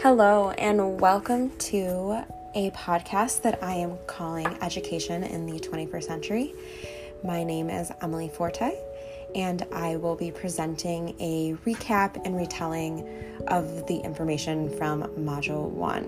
Hello, 0.00 0.50
and 0.50 1.00
welcome 1.00 1.50
to 1.58 2.24
a 2.54 2.70
podcast 2.70 3.42
that 3.42 3.60
I 3.60 3.74
am 3.74 3.98
calling 4.06 4.46
Education 4.62 5.24
in 5.24 5.44
the 5.46 5.58
21st 5.58 6.04
Century. 6.04 6.54
My 7.24 7.42
name 7.42 7.68
is 7.68 7.90
Emily 8.00 8.28
Forte, 8.28 8.78
and 9.34 9.66
I 9.72 9.96
will 9.96 10.14
be 10.14 10.30
presenting 10.30 11.16
a 11.18 11.54
recap 11.66 12.24
and 12.24 12.36
retelling 12.36 13.08
of 13.48 13.88
the 13.88 13.96
information 13.96 14.70
from 14.78 15.02
Module 15.18 15.68
1. 15.68 16.04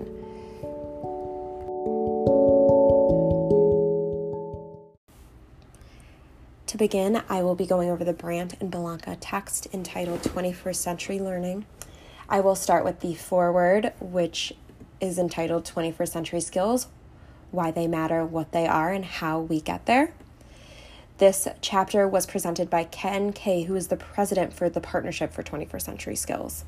To 6.67 6.77
begin, 6.77 7.21
I 7.27 7.43
will 7.43 7.55
be 7.55 7.65
going 7.65 7.89
over 7.89 8.05
the 8.05 8.13
Brandt 8.13 8.55
and 8.61 8.71
Bellanca 8.71 9.17
text 9.19 9.67
entitled 9.73 10.21
21st 10.21 10.75
Century 10.75 11.19
Learning. 11.19 11.65
I 12.31 12.39
will 12.39 12.55
start 12.55 12.85
with 12.85 13.01
the 13.01 13.13
foreword, 13.13 13.91
which 13.99 14.53
is 15.01 15.19
entitled 15.19 15.65
21st 15.65 16.07
Century 16.07 16.39
Skills 16.39 16.87
Why 17.51 17.71
They 17.71 17.87
Matter, 17.87 18.25
What 18.25 18.53
They 18.53 18.65
Are, 18.65 18.93
and 18.93 19.03
How 19.03 19.41
We 19.41 19.59
Get 19.59 19.85
There. 19.85 20.13
This 21.17 21.49
chapter 21.59 22.07
was 22.07 22.25
presented 22.25 22.69
by 22.69 22.85
Ken 22.85 23.33
Kay, 23.33 23.63
who 23.63 23.75
is 23.75 23.89
the 23.89 23.97
president 23.97 24.53
for 24.53 24.69
the 24.69 24.79
Partnership 24.79 25.33
for 25.33 25.43
21st 25.43 25.81
Century 25.81 26.15
Skills. 26.15 26.63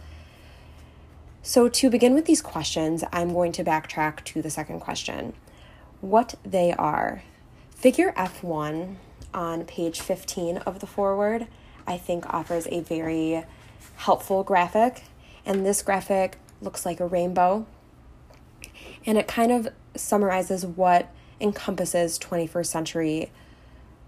So, 1.41 1.69
to 1.69 1.89
begin 1.89 2.13
with 2.13 2.25
these 2.25 2.41
questions, 2.41 3.05
I'm 3.13 3.31
going 3.31 3.53
to 3.53 3.63
backtrack 3.63 4.25
to 4.25 4.41
the 4.41 4.49
second 4.49 4.81
question 4.81 5.31
what 6.01 6.35
they 6.43 6.73
are. 6.73 7.23
Figure 7.73 8.11
F1 8.17 8.95
on 9.33 9.63
page 9.63 10.01
15 10.01 10.57
of 10.57 10.79
the 10.79 10.87
foreword, 10.87 11.47
I 11.87 11.97
think 11.97 12.25
offers 12.33 12.67
a 12.69 12.81
very 12.81 13.45
helpful 13.95 14.43
graphic. 14.43 15.03
And 15.45 15.65
this 15.65 15.81
graphic 15.81 16.37
looks 16.61 16.85
like 16.85 16.99
a 16.99 17.07
rainbow. 17.07 17.65
And 19.05 19.17
it 19.17 19.27
kind 19.27 19.51
of 19.51 19.69
summarizes 19.95 20.65
what 20.65 21.09
encompasses 21.39 22.17
21st 22.19 22.65
century 22.65 23.31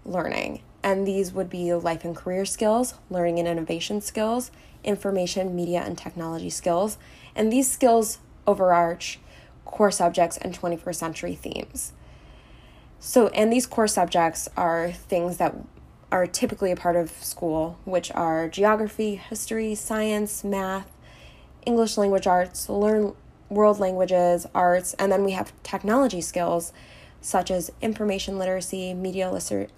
learning. 0.04 0.62
And 0.82 1.06
these 1.06 1.32
would 1.32 1.50
be 1.50 1.72
life 1.74 2.04
and 2.04 2.16
career 2.16 2.44
skills, 2.44 2.94
learning 3.10 3.38
and 3.38 3.48
innovation 3.48 4.00
skills, 4.00 4.50
information, 4.84 5.54
media, 5.54 5.82
and 5.84 5.98
technology 5.98 6.50
skills. 6.50 6.96
And 7.34 7.52
these 7.52 7.70
skills 7.70 8.18
overarch 8.46 9.18
core 9.64 9.90
subjects 9.90 10.38
and 10.38 10.58
21st 10.58 10.94
century 10.94 11.34
themes. 11.34 11.92
So, 13.00 13.28
and 13.28 13.52
these 13.52 13.66
core 13.66 13.88
subjects 13.88 14.48
are 14.56 14.92
things 14.92 15.36
that 15.36 15.54
are 16.10 16.26
typically 16.26 16.70
a 16.70 16.76
part 16.76 16.96
of 16.96 17.10
school, 17.10 17.78
which 17.84 18.12
are 18.12 18.48
geography, 18.48 19.16
history, 19.16 19.74
science, 19.74 20.44
math, 20.44 20.90
English 21.66 21.98
language 21.98 22.26
arts, 22.26 22.68
learn 22.68 23.12
world 23.50 23.78
languages, 23.78 24.46
arts, 24.54 24.94
and 24.94 25.12
then 25.12 25.24
we 25.24 25.32
have 25.32 25.52
technology 25.62 26.20
skills 26.20 26.72
such 27.20 27.50
as 27.50 27.72
information 27.82 28.38
literacy, 28.38 28.94
media 28.94 29.30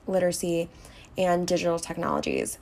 literacy, 0.06 0.68
and 1.16 1.48
digital 1.48 1.78
technologies. 1.78 2.58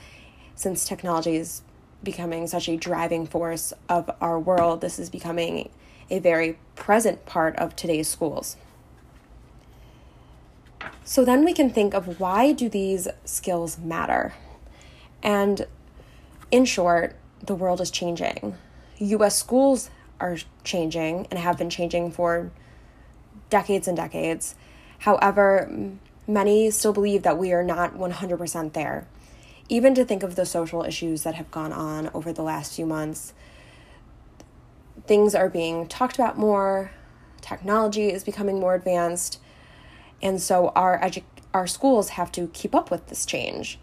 Since 0.54 0.84
technology 0.84 1.36
is 1.36 1.62
becoming 2.02 2.46
such 2.46 2.68
a 2.68 2.76
driving 2.76 3.26
force 3.26 3.72
of 3.88 4.10
our 4.20 4.38
world, 4.38 4.80
this 4.80 4.98
is 4.98 5.10
becoming 5.10 5.70
a 6.08 6.20
very 6.20 6.58
present 6.76 7.26
part 7.26 7.56
of 7.56 7.74
today's 7.74 8.08
schools. 8.08 8.56
So 11.04 11.24
then 11.24 11.44
we 11.44 11.52
can 11.52 11.70
think 11.70 11.94
of 11.94 12.20
why 12.20 12.52
do 12.52 12.68
these 12.68 13.08
skills 13.24 13.78
matter? 13.78 14.34
And 15.22 15.66
in 16.50 16.64
short, 16.64 17.16
the 17.44 17.54
world 17.54 17.80
is 17.80 17.90
changing. 17.90 18.54
US 18.98 19.36
schools 19.36 19.90
are 20.20 20.36
changing 20.64 21.26
and 21.30 21.38
have 21.38 21.58
been 21.58 21.70
changing 21.70 22.10
for 22.10 22.50
decades 23.50 23.86
and 23.86 23.96
decades. 23.96 24.54
However, 25.00 25.70
many 26.26 26.70
still 26.70 26.92
believe 26.92 27.22
that 27.22 27.38
we 27.38 27.52
are 27.52 27.62
not 27.62 27.94
100% 27.94 28.72
there. 28.72 29.06
Even 29.68 29.94
to 29.94 30.04
think 30.04 30.22
of 30.22 30.36
the 30.36 30.46
social 30.46 30.84
issues 30.84 31.22
that 31.22 31.34
have 31.34 31.50
gone 31.50 31.72
on 31.72 32.10
over 32.14 32.32
the 32.32 32.42
last 32.42 32.74
few 32.74 32.86
months, 32.86 33.34
things 35.06 35.34
are 35.34 35.48
being 35.48 35.86
talked 35.86 36.14
about 36.16 36.38
more, 36.38 36.92
technology 37.40 38.12
is 38.12 38.24
becoming 38.24 38.60
more 38.60 38.74
advanced, 38.74 39.40
and 40.22 40.40
so 40.40 40.68
our 40.74 40.98
edu- 41.00 41.22
our 41.52 41.66
schools 41.66 42.10
have 42.10 42.30
to 42.32 42.48
keep 42.48 42.74
up 42.74 42.90
with 42.90 43.06
this 43.06 43.24
change. 43.24 43.78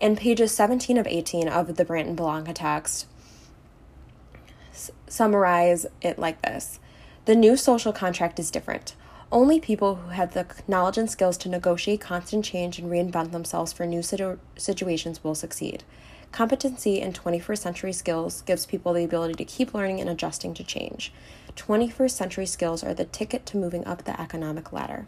In 0.00 0.16
pages 0.16 0.52
17 0.52 0.98
of 0.98 1.06
18 1.06 1.48
of 1.48 1.76
the 1.76 1.84
Brandt 1.84 2.08
and 2.08 2.18
Bellanca 2.18 2.54
text, 2.54 3.06
summarize 5.08 5.86
it 6.00 6.18
like 6.18 6.40
this 6.42 6.80
The 7.24 7.34
new 7.34 7.56
social 7.56 7.92
contract 7.92 8.38
is 8.38 8.50
different. 8.50 8.94
Only 9.30 9.60
people 9.60 9.94
who 9.94 10.10
have 10.10 10.34
the 10.34 10.46
knowledge 10.68 10.98
and 10.98 11.10
skills 11.10 11.38
to 11.38 11.48
negotiate 11.48 12.02
constant 12.02 12.44
change 12.44 12.78
and 12.78 12.90
reinvent 12.90 13.32
themselves 13.32 13.72
for 13.72 13.86
new 13.86 14.02
situ- 14.02 14.38
situations 14.56 15.24
will 15.24 15.34
succeed. 15.34 15.84
Competency 16.32 17.00
in 17.00 17.12
21st 17.12 17.58
century 17.58 17.92
skills 17.92 18.42
gives 18.42 18.66
people 18.66 18.92
the 18.92 19.04
ability 19.04 19.34
to 19.34 19.44
keep 19.44 19.74
learning 19.74 20.00
and 20.00 20.10
adjusting 20.10 20.52
to 20.54 20.64
change. 20.64 21.12
21st 21.56 22.10
century 22.10 22.46
skills 22.46 22.82
are 22.82 22.94
the 22.94 23.04
ticket 23.04 23.46
to 23.46 23.56
moving 23.56 23.86
up 23.86 24.04
the 24.04 24.18
economic 24.20 24.72
ladder. 24.72 25.06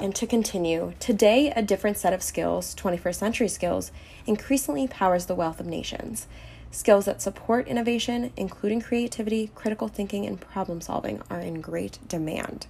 And 0.00 0.14
to 0.16 0.26
continue, 0.26 0.94
today 0.98 1.52
a 1.54 1.62
different 1.62 1.96
set 1.96 2.12
of 2.12 2.22
skills, 2.22 2.74
21st 2.74 3.14
century 3.14 3.48
skills, 3.48 3.92
increasingly 4.26 4.88
powers 4.88 5.26
the 5.26 5.36
wealth 5.36 5.60
of 5.60 5.66
nations. 5.66 6.26
Skills 6.74 7.04
that 7.04 7.22
support 7.22 7.68
innovation, 7.68 8.32
including 8.36 8.80
creativity, 8.80 9.52
critical 9.54 9.86
thinking, 9.86 10.26
and 10.26 10.40
problem 10.40 10.80
solving, 10.80 11.22
are 11.30 11.38
in 11.38 11.60
great 11.60 12.00
demand. 12.08 12.66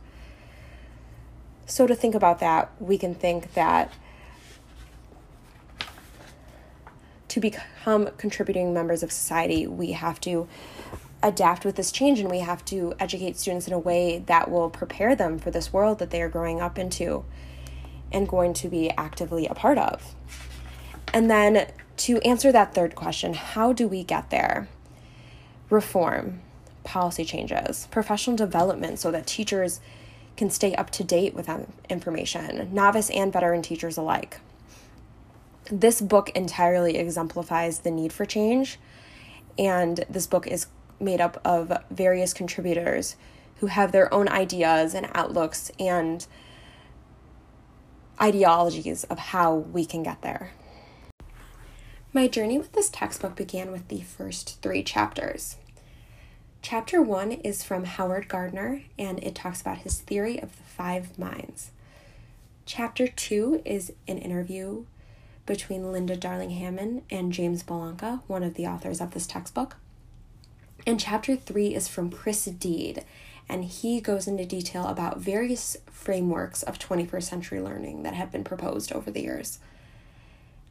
So, 1.64 1.86
to 1.86 1.94
think 1.94 2.14
about 2.14 2.38
that, 2.40 2.70
we 2.78 2.98
can 2.98 3.14
think 3.14 3.54
that 3.54 3.90
to 7.28 7.40
become 7.40 8.10
contributing 8.18 8.74
members 8.74 9.02
of 9.02 9.10
society, 9.10 9.66
we 9.66 9.92
have 9.92 10.20
to 10.20 10.48
adapt 11.22 11.64
with 11.64 11.76
this 11.76 11.90
change 11.90 12.20
and 12.20 12.30
we 12.30 12.40
have 12.40 12.62
to 12.66 12.92
educate 13.00 13.38
students 13.38 13.66
in 13.66 13.72
a 13.72 13.78
way 13.78 14.18
that 14.26 14.50
will 14.50 14.68
prepare 14.68 15.16
them 15.16 15.38
for 15.38 15.50
this 15.50 15.72
world 15.72 15.98
that 16.00 16.10
they 16.10 16.20
are 16.20 16.28
growing 16.28 16.60
up 16.60 16.78
into 16.78 17.24
and 18.12 18.28
going 18.28 18.52
to 18.52 18.68
be 18.68 18.90
actively 18.98 19.46
a 19.46 19.54
part 19.54 19.78
of. 19.78 20.14
And 21.14 21.30
then 21.30 21.72
to 21.96 22.18
answer 22.18 22.50
that 22.52 22.74
third 22.74 22.94
question, 22.94 23.34
how 23.34 23.72
do 23.72 23.86
we 23.86 24.04
get 24.04 24.30
there? 24.30 24.68
Reform, 25.70 26.40
policy 26.82 27.24
changes, 27.24 27.88
professional 27.90 28.36
development 28.36 28.98
so 28.98 29.10
that 29.10 29.26
teachers 29.26 29.80
can 30.36 30.50
stay 30.50 30.74
up 30.74 30.90
to 30.90 31.04
date 31.04 31.34
with 31.34 31.48
information, 31.88 32.68
novice 32.72 33.10
and 33.10 33.32
veteran 33.32 33.62
teachers 33.62 33.96
alike. 33.96 34.40
This 35.70 36.00
book 36.00 36.30
entirely 36.30 36.96
exemplifies 36.96 37.78
the 37.80 37.90
need 37.90 38.12
for 38.12 38.26
change, 38.26 38.78
and 39.58 40.04
this 40.10 40.26
book 40.26 40.46
is 40.46 40.66
made 41.00 41.20
up 41.20 41.40
of 41.44 41.72
various 41.90 42.34
contributors 42.34 43.16
who 43.60 43.68
have 43.68 43.92
their 43.92 44.12
own 44.12 44.28
ideas 44.28 44.94
and 44.94 45.08
outlooks 45.14 45.70
and 45.78 46.26
ideologies 48.20 49.04
of 49.04 49.18
how 49.18 49.54
we 49.54 49.86
can 49.86 50.02
get 50.02 50.20
there. 50.22 50.50
My 52.14 52.28
journey 52.28 52.58
with 52.58 52.70
this 52.70 52.90
textbook 52.90 53.34
began 53.34 53.72
with 53.72 53.88
the 53.88 54.02
first 54.02 54.62
three 54.62 54.84
chapters. 54.84 55.56
Chapter 56.62 57.02
one 57.02 57.32
is 57.32 57.64
from 57.64 57.82
Howard 57.82 58.28
Gardner 58.28 58.82
and 58.96 59.20
it 59.24 59.34
talks 59.34 59.60
about 59.60 59.78
his 59.78 59.98
theory 59.98 60.40
of 60.40 60.56
the 60.56 60.62
five 60.62 61.18
minds. 61.18 61.72
Chapter 62.66 63.08
two 63.08 63.60
is 63.64 63.92
an 64.06 64.18
interview 64.18 64.84
between 65.44 65.90
Linda 65.90 66.14
Darling 66.14 66.50
Hammond 66.50 67.02
and 67.10 67.32
James 67.32 67.64
Bellanca, 67.64 68.20
one 68.28 68.44
of 68.44 68.54
the 68.54 68.68
authors 68.68 69.00
of 69.00 69.10
this 69.10 69.26
textbook. 69.26 69.74
And 70.86 71.00
chapter 71.00 71.34
three 71.34 71.74
is 71.74 71.88
from 71.88 72.12
Chris 72.12 72.44
Dede, 72.44 73.04
and 73.48 73.64
he 73.64 74.00
goes 74.00 74.28
into 74.28 74.46
detail 74.46 74.86
about 74.86 75.18
various 75.18 75.76
frameworks 75.90 76.62
of 76.62 76.78
21st 76.78 77.24
century 77.24 77.60
learning 77.60 78.04
that 78.04 78.14
have 78.14 78.30
been 78.30 78.44
proposed 78.44 78.92
over 78.92 79.10
the 79.10 79.22
years. 79.22 79.58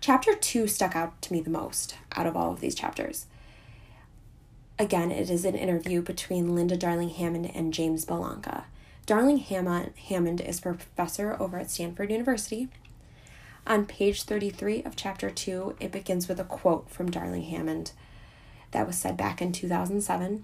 Chapter 0.03 0.35
two 0.35 0.67
stuck 0.67 0.97
out 0.97 1.21
to 1.21 1.31
me 1.31 1.39
the 1.39 1.49
most 1.49 1.95
out 2.17 2.27
of 2.27 2.35
all 2.35 2.51
of 2.51 2.59
these 2.59 2.75
chapters. 2.75 3.25
Again, 4.77 5.11
it 5.11 5.29
is 5.29 5.45
an 5.45 5.55
interview 5.55 6.01
between 6.01 6.53
Linda 6.53 6.75
Darling 6.75 7.07
Hammond 7.07 7.49
and 7.55 7.73
James 7.73 8.03
Bellanca. 8.03 8.65
Darling 9.05 9.37
Hammond 9.37 10.41
is 10.41 10.59
professor 10.59 11.37
over 11.39 11.57
at 11.57 11.71
Stanford 11.71 12.11
University. 12.11 12.67
On 13.65 13.85
page 13.85 14.23
33 14.23 14.83
of 14.83 14.97
chapter 14.97 15.29
2, 15.29 15.77
it 15.79 15.93
begins 15.93 16.27
with 16.27 16.37
a 16.37 16.43
quote 16.43 16.89
from 16.89 17.09
Darling 17.09 17.43
Hammond 17.43 17.93
that 18.71 18.85
was 18.85 18.97
said 18.97 19.15
back 19.15 19.41
in 19.41 19.53
2007. 19.53 20.43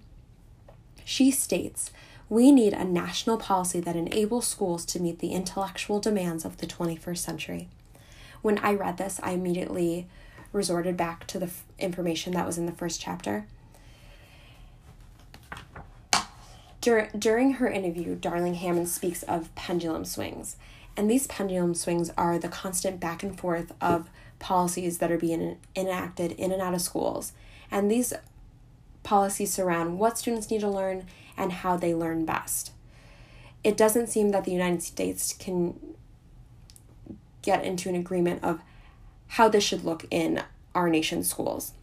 She 1.04 1.32
states, 1.32 1.92
We 2.30 2.54
need 2.54 2.72
a 2.72 2.86
national 2.86 3.36
policy 3.36 3.82
that 3.82 3.98
enables 3.98 4.48
schools 4.48 4.86
to 4.86 5.02
meet 5.02 5.20
the 5.20 5.34
intellectual 5.34 6.00
demands 6.00 6.46
of 6.46 6.60
the 6.60 6.66
21st 6.66 7.18
century. 7.18 7.68
When 8.42 8.58
I 8.60 8.74
read 8.74 8.98
this, 8.98 9.20
I 9.22 9.32
immediately 9.32 10.08
resorted 10.52 10.98
back 10.98 11.28
to 11.28 11.40
the 11.40 11.46
f- 11.46 11.66
information 11.78 12.34
that 12.34 12.46
was 12.46 12.58
in 12.58 12.66
the 12.66 12.72
first 12.72 13.02
chapter. 13.02 13.46
Dur- 16.82 17.10
during 17.18 17.54
her 17.54 17.68
interview, 17.70 18.16
Darling 18.16 18.56
Hammond 18.56 18.90
speaks 18.90 19.24
of 19.24 19.54
pendulum 19.56 20.06
swings. 20.06 20.56
And 20.96 21.10
these 21.10 21.28
pendulum 21.28 21.76
swings 21.76 22.10
are 22.18 22.40
the 22.40 22.48
constant 22.48 23.00
back 23.00 23.24
and 23.24 23.38
forth 23.38 23.74
of 23.80 24.10
policies 24.40 24.98
that 24.98 25.12
are 25.12 25.18
being 25.18 25.58
enacted 25.76 26.32
in 26.34 26.52
and 26.52 26.62
out 26.62 26.74
of 26.74 26.82
schools. 26.82 27.34
And 27.70 27.92
these 27.92 28.14
policies 29.04 29.54
surround 29.54 30.00
what 30.00 30.18
students 30.18 30.50
need 30.50 30.62
to 30.62 30.70
learn 30.70 31.06
and 31.38 31.52
how 31.52 31.78
they 31.78 31.94
learn 31.94 32.26
best. 32.26 32.72
It 33.64 33.78
doesn't 33.78 34.08
seem 34.08 34.30
that 34.30 34.46
the 34.46 34.52
United 34.52 34.82
States 34.82 35.34
can 35.34 35.89
get 37.42 37.64
into 37.64 37.90
an 37.90 37.96
agreement 37.96 38.44
of 38.44 38.62
how 39.28 39.48
this 39.48 39.64
should 39.64 39.84
look 39.84 40.06
in 40.10 40.44
our 40.74 40.90
nation's 40.90 41.30
schools. 41.30 41.74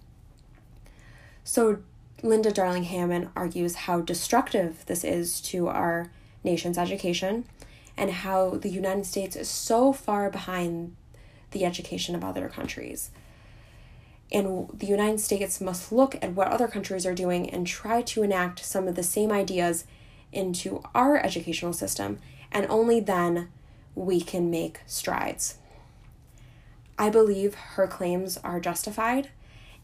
So, 1.45 1.79
Linda 2.23 2.51
Darling 2.51 2.85
Hammond 2.85 3.29
argues 3.37 3.75
how 3.75 4.01
destructive 4.01 4.85
this 4.87 5.05
is 5.05 5.41
to 5.43 5.69
our 5.69 6.11
nation's 6.43 6.79
education 6.79 7.45
and 7.97 8.11
how 8.11 8.51
the 8.51 8.71
United 8.71 9.07
States 9.07 9.37
is 9.37 9.49
so 9.49 9.93
far 9.93 10.31
behind 10.31 10.97
the 11.51 11.65
education 11.65 12.15
of 12.15 12.25
other 12.25 12.49
countries. 12.49 13.11
And 14.33 14.69
the 14.75 14.87
United 14.87 15.21
States 15.21 15.61
must 15.61 15.93
look 15.93 16.17
at 16.17 16.33
what 16.33 16.49
other 16.49 16.69
countries 16.69 17.07
are 17.07 17.15
doing 17.15 17.49
and 17.49 17.67
try 17.67 18.03
to 18.03 18.23
enact 18.23 18.65
some 18.65 18.89
of 18.89 18.97
the 18.97 19.03
same 19.03 19.31
ideas 19.31 19.85
into 20.33 20.83
our 20.95 21.17
educational 21.17 21.73
system, 21.73 22.19
and 22.51 22.67
only 22.69 22.99
then 22.99 23.49
we 23.97 24.21
can 24.21 24.51
make 24.51 24.81
strides. 24.87 25.57
I 26.99 27.11
believe 27.11 27.55
her 27.55 27.89
claims 27.89 28.39
are 28.45 28.61
justified. 28.61 29.31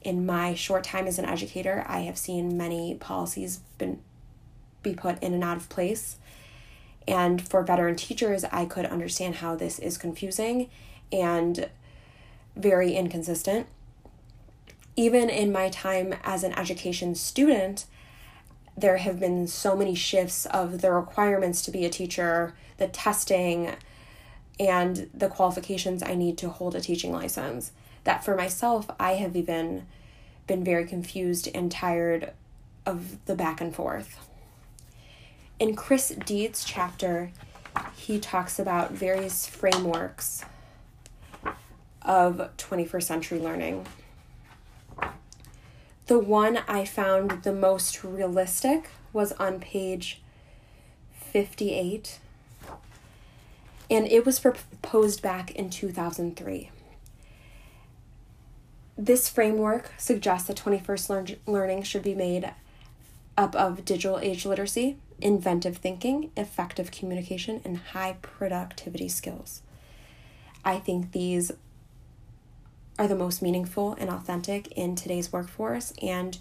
In 0.02 0.24
my 0.24 0.54
short 0.54 0.84
time 0.84 1.06
as 1.06 1.18
an 1.18 1.24
educator, 1.24 1.84
I 1.88 2.00
have 2.00 2.18
seen 2.18 2.56
many 2.56 2.94
policies 2.94 3.60
been, 3.78 4.00
be 4.82 4.94
put 4.94 5.20
in 5.22 5.34
and 5.34 5.42
out 5.42 5.56
of 5.56 5.68
place. 5.68 6.16
And 7.08 7.46
for 7.46 7.62
veteran 7.62 7.96
teachers, 7.96 8.44
I 8.44 8.66
could 8.66 8.86
understand 8.86 9.36
how 9.36 9.56
this 9.56 9.78
is 9.78 9.98
confusing 9.98 10.70
and 11.10 11.68
very 12.54 12.92
inconsistent. 12.94 13.66
Even 14.94 15.30
in 15.30 15.52
my 15.52 15.68
time 15.70 16.14
as 16.22 16.44
an 16.44 16.52
education 16.52 17.14
student, 17.14 17.86
there 18.76 18.98
have 18.98 19.18
been 19.18 19.46
so 19.46 19.76
many 19.76 19.94
shifts 19.94 20.46
of 20.46 20.80
the 20.80 20.92
requirements 20.92 21.62
to 21.62 21.70
be 21.70 21.84
a 21.84 21.90
teacher, 21.90 22.54
the 22.78 22.88
testing, 22.88 23.74
and 24.62 25.10
the 25.12 25.28
qualifications 25.28 26.04
I 26.04 26.14
need 26.14 26.38
to 26.38 26.48
hold 26.48 26.76
a 26.76 26.80
teaching 26.80 27.12
license. 27.12 27.72
That 28.04 28.24
for 28.24 28.36
myself, 28.36 28.88
I 28.98 29.14
have 29.14 29.34
even 29.34 29.86
been 30.46 30.62
very 30.62 30.84
confused 30.84 31.48
and 31.52 31.70
tired 31.70 32.32
of 32.86 33.24
the 33.26 33.34
back 33.34 33.60
and 33.60 33.74
forth. 33.74 34.28
In 35.58 35.74
Chris 35.74 36.10
Dede's 36.10 36.64
chapter, 36.64 37.32
he 37.96 38.20
talks 38.20 38.58
about 38.58 38.92
various 38.92 39.46
frameworks 39.46 40.44
of 42.02 42.50
21st 42.56 43.02
century 43.02 43.38
learning. 43.40 43.86
The 46.06 46.18
one 46.18 46.58
I 46.68 46.84
found 46.84 47.42
the 47.42 47.52
most 47.52 48.04
realistic 48.04 48.90
was 49.12 49.32
on 49.32 49.58
page 49.60 50.20
58, 51.12 52.18
and 53.92 54.06
it 54.08 54.24
was 54.24 54.40
proposed 54.40 55.20
back 55.20 55.50
in 55.50 55.68
2003. 55.68 56.70
This 58.96 59.28
framework 59.28 59.92
suggests 59.98 60.48
that 60.48 60.56
21st 60.56 61.10
learn- 61.10 61.36
learning 61.46 61.82
should 61.82 62.02
be 62.02 62.14
made 62.14 62.54
up 63.36 63.54
of 63.54 63.84
digital 63.84 64.18
age 64.18 64.46
literacy, 64.46 64.96
inventive 65.20 65.76
thinking, 65.76 66.30
effective 66.38 66.90
communication, 66.90 67.60
and 67.66 67.76
high 67.76 68.16
productivity 68.22 69.10
skills. 69.10 69.60
I 70.64 70.78
think 70.78 71.12
these 71.12 71.52
are 72.98 73.08
the 73.08 73.14
most 73.14 73.42
meaningful 73.42 73.92
and 74.00 74.08
authentic 74.08 74.68
in 74.68 74.96
today's 74.96 75.34
workforce. 75.34 75.92
And 76.00 76.38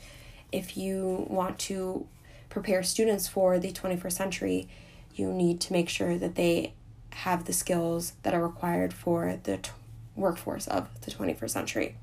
if 0.53 0.77
you 0.77 1.25
want 1.30 1.59
to 1.59 2.07
prepare 2.48 2.81
students 2.81 3.27
for 3.27 3.59
the 3.59 3.74
21st 3.74 4.13
century, 4.13 4.69
you 5.15 5.33
need 5.33 5.59
to 5.62 5.74
make 5.74 5.89
sure 5.89 6.18
that 6.18 6.36
they 6.36 6.74
have 7.11 7.45
the 7.45 7.53
skills 7.53 8.13
that 8.23 8.33
are 8.33 8.43
required 8.43 8.93
for 8.93 9.39
the 9.43 9.57
t- 9.57 9.71
workforce 10.15 10.67
of 10.67 10.87
the 11.01 11.11
21st 11.11 11.49
century. 11.49 11.95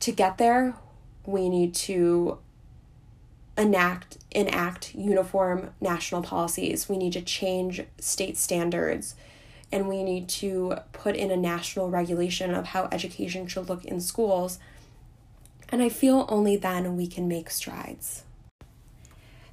To 0.00 0.12
get 0.12 0.38
there, 0.38 0.74
we 1.24 1.48
need 1.48 1.74
to 1.74 2.38
enact 3.56 4.18
enact 4.32 4.94
uniform 4.94 5.70
national 5.80 6.22
policies. 6.22 6.88
We 6.88 6.98
need 6.98 7.12
to 7.12 7.22
change 7.22 7.82
state 7.98 8.36
standards 8.36 9.14
and 9.70 9.88
we 9.88 10.02
need 10.02 10.28
to 10.28 10.76
put 10.92 11.16
in 11.16 11.30
a 11.30 11.36
national 11.36 11.88
regulation 11.88 12.52
of 12.52 12.66
how 12.66 12.88
education 12.92 13.46
should 13.46 13.68
look 13.68 13.84
in 13.84 14.00
schools. 14.00 14.58
And 15.68 15.82
I 15.82 15.88
feel 15.88 16.26
only 16.28 16.56
then 16.56 16.96
we 16.96 17.06
can 17.06 17.26
make 17.26 17.50
strides. 17.50 18.23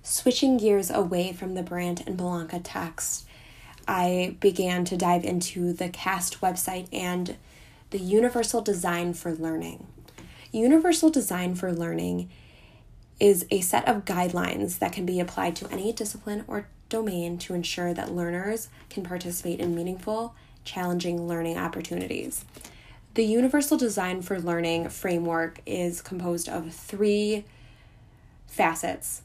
Switching 0.03 0.57
gears 0.57 0.89
away 0.89 1.31
from 1.31 1.53
the 1.53 1.61
Brandt 1.61 2.01
and 2.07 2.17
Bellanca 2.17 2.59
text, 2.63 3.27
I 3.87 4.35
began 4.39 4.83
to 4.85 4.97
dive 4.97 5.23
into 5.23 5.73
the 5.73 5.89
CAST 5.89 6.41
website 6.41 6.87
and 6.91 7.37
the 7.91 7.99
Universal 7.99 8.61
Design 8.61 9.13
for 9.13 9.31
Learning. 9.31 9.85
Universal 10.51 11.11
Design 11.11 11.53
for 11.53 11.71
Learning 11.71 12.29
is 13.19 13.45
a 13.51 13.61
set 13.61 13.87
of 13.87 14.05
guidelines 14.05 14.79
that 14.79 14.91
can 14.91 15.05
be 15.05 15.19
applied 15.19 15.55
to 15.57 15.71
any 15.71 15.93
discipline 15.93 16.43
or 16.47 16.67
domain 16.89 17.37
to 17.37 17.53
ensure 17.53 17.93
that 17.93 18.11
learners 18.11 18.69
can 18.89 19.03
participate 19.03 19.59
in 19.59 19.75
meaningful, 19.75 20.33
challenging 20.63 21.27
learning 21.27 21.57
opportunities. 21.57 22.43
The 23.13 23.23
Universal 23.23 23.77
Design 23.77 24.23
for 24.23 24.39
Learning 24.39 24.89
framework 24.89 25.61
is 25.67 26.01
composed 26.01 26.49
of 26.49 26.73
three 26.73 27.45
facets 28.47 29.21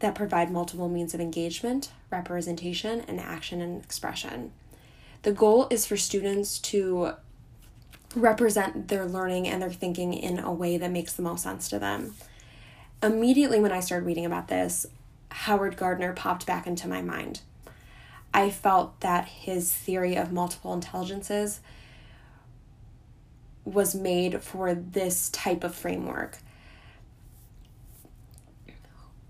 that 0.00 0.14
provide 0.14 0.50
multiple 0.50 0.88
means 0.88 1.14
of 1.14 1.20
engagement, 1.20 1.90
representation, 2.10 3.00
and 3.06 3.20
action 3.20 3.60
and 3.60 3.82
expression. 3.82 4.52
The 5.22 5.32
goal 5.32 5.66
is 5.70 5.86
for 5.86 5.96
students 5.96 6.58
to 6.60 7.12
represent 8.16 8.88
their 8.88 9.06
learning 9.06 9.46
and 9.46 9.62
their 9.62 9.70
thinking 9.70 10.14
in 10.14 10.38
a 10.38 10.52
way 10.52 10.76
that 10.78 10.90
makes 10.90 11.12
the 11.12 11.22
most 11.22 11.42
sense 11.42 11.68
to 11.68 11.78
them. 11.78 12.14
Immediately, 13.02 13.60
when 13.60 13.72
I 13.72 13.80
started 13.80 14.06
reading 14.06 14.26
about 14.26 14.48
this, 14.48 14.86
Howard 15.30 15.76
Gardner 15.76 16.12
popped 16.12 16.46
back 16.46 16.66
into 16.66 16.88
my 16.88 17.02
mind. 17.02 17.40
I 18.32 18.50
felt 18.50 19.00
that 19.00 19.26
his 19.26 19.72
theory 19.72 20.16
of 20.16 20.32
multiple 20.32 20.72
intelligences 20.72 21.60
was 23.64 23.94
made 23.94 24.42
for 24.42 24.74
this 24.74 25.28
type 25.30 25.64
of 25.64 25.74
framework. 25.74 26.38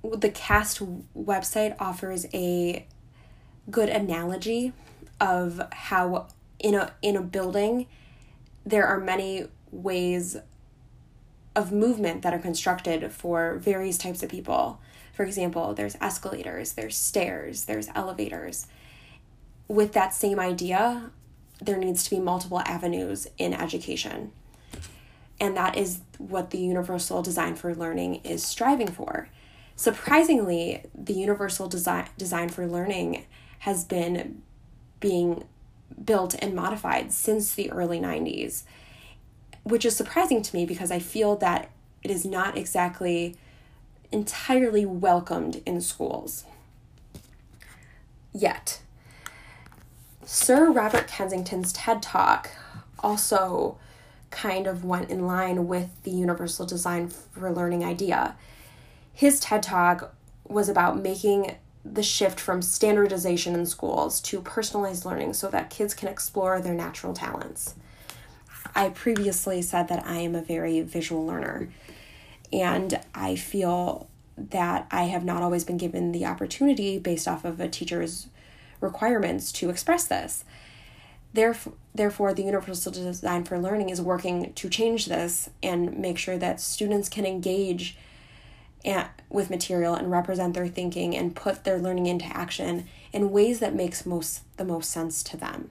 The 0.02 0.30
CAST 0.30 0.82
website 1.14 1.76
offers 1.78 2.26
a 2.32 2.86
good 3.70 3.88
analogy 3.88 4.72
of 5.20 5.60
how 5.72 6.28
in 6.58 6.74
a 6.74 6.92
in 7.02 7.16
a 7.16 7.22
building 7.22 7.86
there 8.64 8.86
are 8.86 8.98
many 8.98 9.46
ways 9.70 10.36
of 11.56 11.72
movement 11.72 12.22
that 12.22 12.32
are 12.32 12.38
constructed 12.38 13.12
for 13.12 13.56
various 13.56 13.98
types 13.98 14.22
of 14.22 14.30
people. 14.30 14.80
For 15.12 15.24
example, 15.24 15.74
there's 15.74 15.96
escalators, 16.00 16.72
there's 16.72 16.96
stairs, 16.96 17.64
there's 17.64 17.88
elevators. 17.94 18.66
With 19.68 19.92
that 19.92 20.14
same 20.14 20.38
idea, 20.38 21.10
there 21.60 21.76
needs 21.76 22.04
to 22.04 22.10
be 22.10 22.20
multiple 22.20 22.60
avenues 22.60 23.26
in 23.36 23.52
education. 23.52 24.32
And 25.40 25.56
that 25.56 25.76
is 25.76 26.00
what 26.18 26.50
the 26.50 26.58
Universal 26.58 27.22
Design 27.22 27.54
for 27.54 27.74
Learning 27.74 28.16
is 28.16 28.44
striving 28.44 28.88
for. 28.88 29.28
Surprisingly, 29.80 30.82
the 30.94 31.14
Universal 31.14 31.66
Design, 31.66 32.06
Design 32.18 32.50
for 32.50 32.66
Learning 32.66 33.24
has 33.60 33.82
been 33.82 34.42
being 35.00 35.44
built 36.04 36.34
and 36.42 36.54
modified 36.54 37.14
since 37.14 37.54
the 37.54 37.72
early 37.72 37.98
90s, 37.98 38.64
which 39.62 39.86
is 39.86 39.96
surprising 39.96 40.42
to 40.42 40.54
me 40.54 40.66
because 40.66 40.90
I 40.90 40.98
feel 40.98 41.34
that 41.36 41.70
it 42.02 42.10
is 42.10 42.26
not 42.26 42.58
exactly 42.58 43.38
entirely 44.12 44.84
welcomed 44.84 45.62
in 45.64 45.80
schools. 45.80 46.44
Yet, 48.34 48.82
Sir 50.26 50.70
Robert 50.70 51.06
Kensington's 51.08 51.72
TED 51.72 52.02
Talk 52.02 52.50
also 52.98 53.78
kind 54.28 54.66
of 54.66 54.84
went 54.84 55.08
in 55.08 55.26
line 55.26 55.66
with 55.66 55.88
the 56.02 56.10
universal 56.10 56.66
design 56.66 57.08
for 57.08 57.50
learning 57.50 57.82
idea. 57.82 58.36
His 59.12 59.40
TED 59.40 59.62
Talk 59.62 60.14
was 60.46 60.68
about 60.68 61.00
making 61.00 61.56
the 61.84 62.02
shift 62.02 62.38
from 62.38 62.62
standardization 62.62 63.54
in 63.54 63.66
schools 63.66 64.20
to 64.20 64.40
personalized 64.40 65.04
learning 65.04 65.32
so 65.32 65.48
that 65.48 65.70
kids 65.70 65.94
can 65.94 66.08
explore 66.08 66.60
their 66.60 66.74
natural 66.74 67.14
talents. 67.14 67.74
I 68.74 68.90
previously 68.90 69.62
said 69.62 69.88
that 69.88 70.06
I 70.06 70.16
am 70.18 70.34
a 70.34 70.42
very 70.42 70.80
visual 70.82 71.24
learner, 71.26 71.70
and 72.52 73.00
I 73.14 73.36
feel 73.36 74.08
that 74.36 74.86
I 74.90 75.04
have 75.04 75.24
not 75.24 75.42
always 75.42 75.64
been 75.64 75.76
given 75.76 76.12
the 76.12 76.26
opportunity 76.26 76.98
based 76.98 77.28
off 77.28 77.44
of 77.44 77.60
a 77.60 77.68
teacher's 77.68 78.28
requirements 78.80 79.52
to 79.52 79.70
express 79.70 80.06
this. 80.06 80.44
Therefore, 81.32 81.74
therefore, 81.94 82.34
the 82.34 82.42
Universal 82.42 82.92
Design 82.92 83.44
for 83.44 83.58
Learning 83.58 83.90
is 83.90 84.00
working 84.00 84.52
to 84.54 84.68
change 84.68 85.06
this 85.06 85.50
and 85.62 85.96
make 85.98 86.18
sure 86.18 86.38
that 86.38 86.60
students 86.60 87.08
can 87.08 87.24
engage 87.24 87.96
at, 88.84 89.20
with 89.28 89.50
material 89.50 89.94
and 89.94 90.10
represent 90.10 90.54
their 90.54 90.68
thinking 90.68 91.16
and 91.16 91.36
put 91.36 91.64
their 91.64 91.78
learning 91.78 92.06
into 92.06 92.24
action 92.26 92.86
in 93.12 93.30
ways 93.30 93.60
that 93.60 93.74
makes 93.74 94.06
most 94.06 94.42
the 94.56 94.64
most 94.64 94.90
sense 94.90 95.22
to 95.22 95.36
them. 95.36 95.70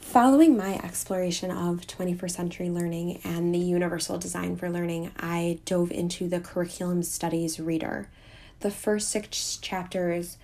Following 0.00 0.56
my 0.56 0.76
exploration 0.76 1.50
of 1.50 1.86
21st 1.86 2.30
century 2.30 2.70
learning 2.70 3.20
and 3.24 3.54
the 3.54 3.58
universal 3.58 4.16
design 4.16 4.56
for 4.56 4.70
learning, 4.70 5.12
I 5.18 5.58
dove 5.66 5.90
into 5.90 6.28
the 6.28 6.40
curriculum 6.40 7.02
studies 7.02 7.60
reader. 7.60 8.08
The 8.60 8.70
first 8.70 9.10
six 9.10 9.58
chapters 9.58 10.38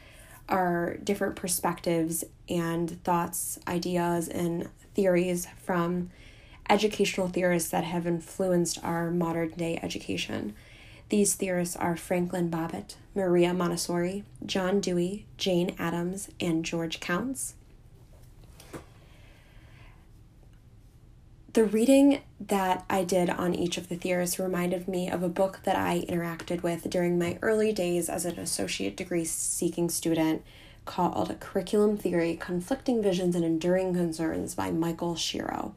are 0.50 0.98
different 1.02 1.36
perspectives 1.36 2.24
and 2.46 3.02
thoughts, 3.04 3.58
ideas, 3.66 4.28
and 4.28 4.68
theories 4.94 5.48
from 5.62 6.10
educational 6.68 7.28
theorists 7.28 7.70
that 7.70 7.84
have 7.84 8.06
influenced 8.06 8.82
our 8.82 9.10
modern 9.10 9.50
day 9.50 9.78
education. 9.82 10.54
These 11.08 11.34
theorists 11.34 11.76
are 11.76 11.96
Franklin 11.96 12.50
Bobbitt, 12.50 12.96
Maria 13.14 13.52
Montessori, 13.52 14.24
John 14.44 14.80
Dewey, 14.80 15.26
Jane 15.36 15.74
Addams, 15.78 16.28
and 16.40 16.64
George 16.64 17.00
Counts. 17.00 17.54
The 21.52 21.64
reading 21.64 22.20
that 22.40 22.84
I 22.90 23.04
did 23.04 23.30
on 23.30 23.54
each 23.54 23.78
of 23.78 23.88
the 23.88 23.94
theorists 23.94 24.40
reminded 24.40 24.88
me 24.88 25.08
of 25.08 25.22
a 25.22 25.28
book 25.28 25.60
that 25.62 25.76
I 25.76 26.04
interacted 26.08 26.64
with 26.64 26.90
during 26.90 27.16
my 27.16 27.38
early 27.42 27.72
days 27.72 28.08
as 28.08 28.24
an 28.24 28.40
associate 28.40 28.96
degree 28.96 29.24
seeking 29.24 29.88
student 29.88 30.42
called 30.84 31.38
Curriculum 31.38 31.96
Theory 31.96 32.34
Conflicting 32.34 33.00
Visions 33.00 33.36
and 33.36 33.44
Enduring 33.44 33.94
Concerns 33.94 34.56
by 34.56 34.72
Michael 34.72 35.14
Schiro. 35.14 35.74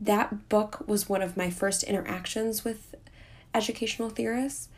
That 0.00 0.48
book 0.48 0.84
was 0.86 1.08
one 1.08 1.22
of 1.22 1.36
my 1.36 1.50
first 1.50 1.82
interactions 1.82 2.64
with 2.64 2.94
educational 3.54 4.10
theorists, 4.10 4.68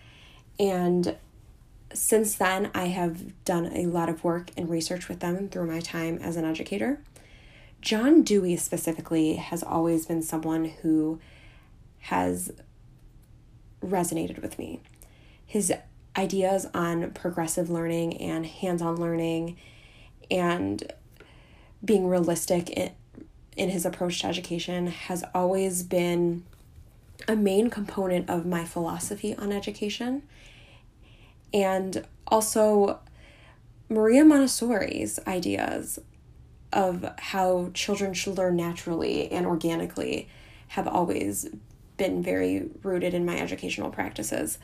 and 0.58 1.16
since 1.92 2.34
then, 2.34 2.70
I 2.74 2.86
have 2.86 3.44
done 3.44 3.66
a 3.74 3.86
lot 3.86 4.08
of 4.08 4.24
work 4.24 4.50
and 4.56 4.68
research 4.68 5.08
with 5.08 5.20
them 5.20 5.48
through 5.48 5.66
my 5.66 5.80
time 5.80 6.18
as 6.18 6.36
an 6.36 6.44
educator. 6.44 7.00
John 7.80 8.22
Dewey 8.22 8.56
specifically 8.56 9.36
has 9.36 9.62
always 9.62 10.06
been 10.06 10.22
someone 10.22 10.64
who 10.82 11.20
has 12.00 12.50
resonated 13.80 14.42
with 14.42 14.58
me. 14.58 14.80
His 15.44 15.72
ideas 16.16 16.66
on 16.74 17.12
progressive 17.12 17.70
learning 17.70 18.16
and 18.16 18.46
hands 18.46 18.82
on 18.82 18.96
learning 18.96 19.56
and 20.30 20.92
being 21.84 22.08
realistic 22.08 22.92
in 23.56 23.70
his 23.70 23.86
approach 23.86 24.20
to 24.20 24.26
education 24.26 24.88
has 24.88 25.24
always 25.34 25.82
been 25.82 26.44
a 27.26 27.34
main 27.34 27.70
component 27.70 28.28
of 28.28 28.46
my 28.46 28.64
philosophy 28.64 29.34
on 29.36 29.50
education. 29.50 30.22
And 31.54 32.04
also, 32.26 33.00
Maria 33.88 34.24
Montessori's 34.24 35.18
ideas 35.26 35.98
of 36.72 37.08
how 37.18 37.70
children 37.72 38.12
should 38.12 38.36
learn 38.36 38.56
naturally 38.56 39.30
and 39.30 39.46
organically 39.46 40.28
have 40.68 40.86
always 40.86 41.48
been 41.96 42.22
very 42.22 42.68
rooted 42.82 43.14
in 43.14 43.24
my 43.24 43.38
educational 43.38 43.90
practices. 43.90 44.58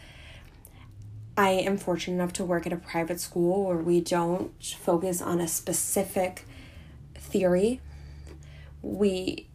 I 1.36 1.50
am 1.50 1.78
fortunate 1.78 2.16
enough 2.16 2.34
to 2.34 2.44
work 2.44 2.66
at 2.66 2.72
a 2.72 2.76
private 2.76 3.20
school 3.20 3.64
where 3.64 3.78
we 3.78 4.00
don't 4.00 4.52
focus 4.62 5.22
on 5.22 5.40
a 5.40 5.48
specific 5.48 6.44
theory. 7.14 7.80
We 8.82 9.48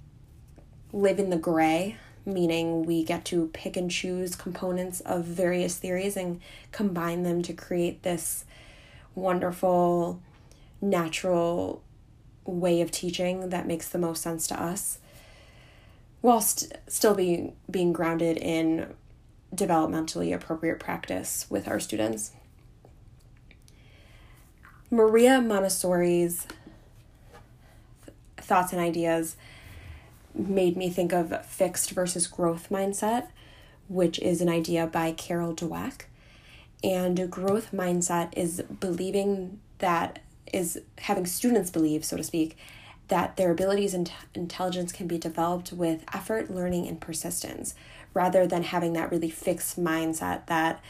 live 0.92 1.20
in 1.20 1.30
the 1.30 1.38
gray, 1.38 1.98
meaning 2.26 2.84
we 2.84 3.04
get 3.04 3.26
to 3.26 3.48
pick 3.54 3.78
and 3.78 3.92
choose 3.92 4.36
components 4.36 5.02
of 5.02 5.26
various 5.26 5.78
theories 5.78 6.18
and 6.18 6.42
combine 6.72 7.24
them 7.24 7.42
to 7.44 7.54
create 7.54 8.04
this 8.04 8.46
wonderful, 9.16 10.22
natural 10.82 11.84
way 12.46 12.82
of 12.82 12.92
teaching 12.92 13.50
that 13.50 13.68
makes 13.68 13.90
the 13.90 13.98
most 13.98 14.22
sense 14.22 14.48
to 14.48 14.62
us 14.62 15.00
whilst 16.22 16.74
still 16.88 17.14
being 17.14 17.56
being 17.70 17.94
grounded 17.94 18.38
in 18.38 18.94
developmentally 19.56 20.34
appropriate 20.34 20.80
practice 20.80 21.46
with 21.50 21.68
our 21.68 21.80
students. 21.80 22.32
Maria 24.90 25.42
Montessori's 25.42 26.48
thoughts 28.48 28.72
and 28.74 28.82
ideas 28.82 29.36
made 30.34 30.78
me 30.78 30.90
think 30.90 31.14
of 31.14 31.46
fixed 31.46 31.92
versus 31.92 32.28
growth 32.28 32.70
mindset, 32.70 33.28
which 33.88 34.20
is 34.20 34.42
an 34.42 34.50
idea 34.50 34.88
by 34.88 35.12
Carol 35.12 35.54
Dweck. 35.54 36.04
And 36.84 37.30
growth 37.30 37.72
mindset 37.72 38.30
is 38.34 38.62
believing 38.62 39.60
that 39.80 40.20
is 40.54 40.80
having 41.00 41.26
students 41.26 41.70
believe, 41.70 42.06
so 42.06 42.18
to 42.18 42.24
speak, 42.24 42.58
that 43.08 43.38
their 43.38 43.52
abilities 43.52 43.94
and 43.94 44.12
intelligence 44.34 44.92
can 44.92 45.08
be 45.08 45.18
developed 45.18 45.72
with 45.72 46.04
effort, 46.14 46.52
learning, 46.52 46.88
and 46.88 47.00
persistence, 47.02 47.74
rather 48.14 48.46
than 48.46 48.64
having 48.64 48.94
that 48.94 49.12
really 49.12 49.30
fixed 49.30 49.82
mindset 49.82 50.46
that 50.48 50.82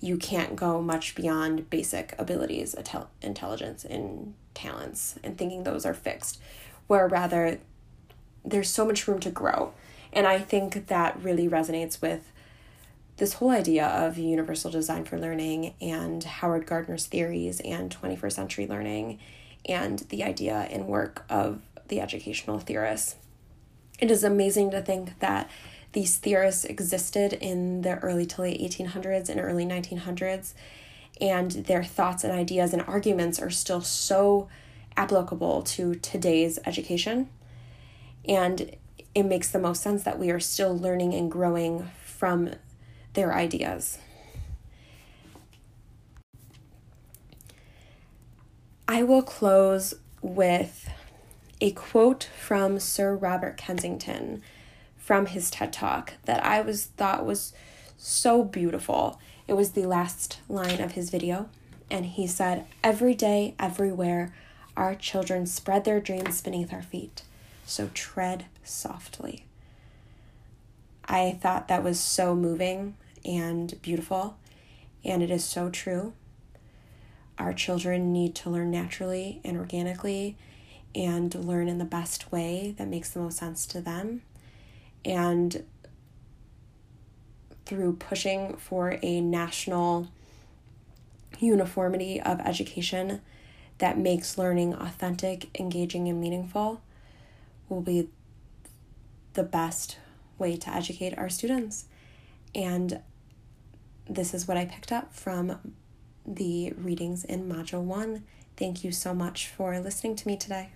you 0.00 0.16
can't 0.16 0.56
go 0.56 0.82
much 0.82 1.14
beyond 1.14 1.70
basic 1.70 2.14
abilities, 2.18 2.74
intelligence, 3.22 3.84
and 3.84 4.34
talents, 4.54 5.18
and 5.22 5.38
thinking 5.38 5.62
those 5.62 5.86
are 5.86 5.94
fixed, 5.94 6.40
where 6.92 7.08
rather 7.08 7.58
there's 8.44 8.68
so 8.68 8.84
much 8.84 9.08
room 9.08 9.18
to 9.18 9.30
grow. 9.30 9.72
And 10.12 10.26
I 10.26 10.38
think 10.38 10.88
that 10.88 11.18
really 11.22 11.48
resonates 11.48 12.02
with 12.02 12.30
this 13.16 13.32
whole 13.32 13.48
idea 13.48 13.86
of 13.86 14.18
universal 14.18 14.70
design 14.70 15.06
for 15.06 15.18
learning 15.18 15.72
and 15.80 16.22
Howard 16.22 16.66
Gardner's 16.66 17.06
theories 17.06 17.60
and 17.60 17.96
21st 17.98 18.32
century 18.32 18.66
learning 18.66 19.20
and 19.64 20.00
the 20.10 20.22
idea 20.22 20.68
and 20.70 20.86
work 20.86 21.24
of 21.30 21.62
the 21.88 21.98
educational 21.98 22.58
theorists. 22.58 23.16
It 23.98 24.10
is 24.10 24.22
amazing 24.22 24.70
to 24.72 24.82
think 24.82 25.18
that 25.20 25.48
these 25.92 26.18
theorists 26.18 26.66
existed 26.66 27.32
in 27.32 27.80
the 27.80 28.00
early 28.00 28.26
to 28.26 28.42
late 28.42 28.60
1800s 28.60 29.30
and 29.30 29.40
early 29.40 29.64
1900s, 29.64 30.52
and 31.22 31.52
their 31.52 31.84
thoughts 31.84 32.22
and 32.22 32.34
ideas 32.34 32.74
and 32.74 32.82
arguments 32.82 33.40
are 33.40 33.48
still 33.48 33.80
so 33.80 34.50
applicable 34.96 35.62
to 35.62 35.94
today's 35.96 36.58
education. 36.64 37.28
And 38.26 38.76
it 39.14 39.24
makes 39.24 39.50
the 39.50 39.58
most 39.58 39.82
sense 39.82 40.02
that 40.04 40.18
we 40.18 40.30
are 40.30 40.40
still 40.40 40.76
learning 40.76 41.14
and 41.14 41.30
growing 41.30 41.90
from 42.04 42.50
their 43.14 43.34
ideas. 43.34 43.98
I 48.88 49.02
will 49.02 49.22
close 49.22 49.94
with 50.20 50.88
a 51.60 51.72
quote 51.72 52.28
from 52.38 52.78
Sir 52.78 53.14
Robert 53.14 53.56
Kensington 53.56 54.42
from 54.96 55.26
his 55.26 55.50
TED 55.50 55.72
Talk 55.72 56.14
that 56.24 56.44
I 56.44 56.60
was 56.60 56.86
thought 56.86 57.24
was 57.24 57.52
so 57.96 58.44
beautiful. 58.44 59.20
It 59.48 59.54
was 59.54 59.70
the 59.70 59.86
last 59.86 60.40
line 60.48 60.80
of 60.80 60.92
his 60.92 61.10
video 61.10 61.48
and 61.90 62.06
he 62.06 62.26
said, 62.26 62.66
"Every 62.82 63.14
day, 63.14 63.54
everywhere, 63.58 64.32
our 64.76 64.94
children 64.94 65.46
spread 65.46 65.84
their 65.84 66.00
dreams 66.00 66.40
beneath 66.40 66.72
our 66.72 66.82
feet. 66.82 67.22
So 67.66 67.90
tread 67.94 68.46
softly." 68.64 69.44
I 71.04 71.38
thought 71.40 71.68
that 71.68 71.82
was 71.82 71.98
so 72.00 72.34
moving 72.34 72.94
and 73.24 73.80
beautiful, 73.82 74.36
and 75.04 75.22
it 75.22 75.30
is 75.30 75.44
so 75.44 75.68
true. 75.68 76.12
Our 77.38 77.52
children 77.52 78.12
need 78.12 78.34
to 78.36 78.50
learn 78.50 78.70
naturally 78.70 79.40
and 79.44 79.56
organically 79.56 80.36
and 80.94 81.34
learn 81.34 81.68
in 81.68 81.78
the 81.78 81.84
best 81.84 82.30
way 82.30 82.74
that 82.78 82.88
makes 82.88 83.10
the 83.10 83.20
most 83.20 83.38
sense 83.38 83.66
to 83.66 83.80
them. 83.80 84.22
And 85.04 85.64
through 87.64 87.96
pushing 87.96 88.56
for 88.56 88.98
a 89.02 89.20
national 89.20 90.08
uniformity 91.40 92.20
of 92.20 92.40
education 92.40 93.22
that 93.82 93.98
makes 93.98 94.38
learning 94.38 94.72
authentic, 94.74 95.48
engaging, 95.58 96.06
and 96.08 96.20
meaningful 96.20 96.80
will 97.68 97.80
be 97.80 98.08
the 99.32 99.42
best 99.42 99.96
way 100.38 100.56
to 100.56 100.72
educate 100.72 101.18
our 101.18 101.28
students. 101.28 101.86
And 102.54 103.00
this 104.08 104.34
is 104.34 104.46
what 104.46 104.56
I 104.56 104.66
picked 104.66 104.92
up 104.92 105.12
from 105.12 105.74
the 106.24 106.72
readings 106.76 107.24
in 107.24 107.48
Module 107.48 107.82
1. 107.82 108.22
Thank 108.56 108.84
you 108.84 108.92
so 108.92 109.12
much 109.14 109.48
for 109.48 109.76
listening 109.80 110.14
to 110.14 110.28
me 110.28 110.36
today. 110.36 110.70